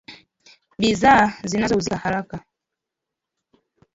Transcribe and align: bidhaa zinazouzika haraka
bidhaa 0.79 1.27
zinazouzika 1.49 1.95
haraka 2.03 2.37